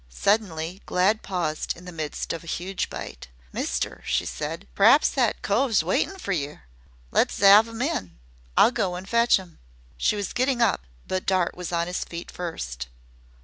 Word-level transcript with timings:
Suddenly 0.09 0.81
Glad 0.87 1.21
paused 1.21 1.77
in 1.77 1.85
the 1.85 1.91
midst 1.91 2.33
of 2.33 2.43
a 2.43 2.47
huge 2.47 2.89
bite. 2.89 3.27
"Mister," 3.53 4.01
she 4.03 4.25
said, 4.25 4.67
"p'raps 4.73 5.09
that 5.11 5.43
cove's 5.43 5.83
waitin' 5.83 6.17
fer 6.17 6.31
yer. 6.31 6.63
Let's 7.11 7.39
'ave 7.43 7.69
'im 7.69 7.83
in. 7.83 8.17
I'll 8.57 8.71
go 8.71 8.95
and 8.95 9.07
fetch 9.07 9.37
'im." 9.37 9.59
She 9.97 10.15
was 10.15 10.33
getting 10.33 10.59
up, 10.59 10.81
but 11.07 11.27
Dart 11.27 11.55
was 11.55 11.71
on 11.71 11.85
his 11.85 12.03
feet 12.03 12.31
first. 12.31 12.87